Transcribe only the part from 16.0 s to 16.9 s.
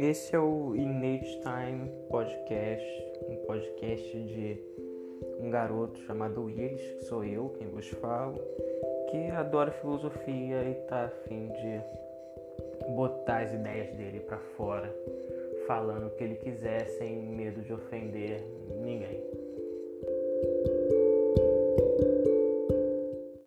o que ele quiser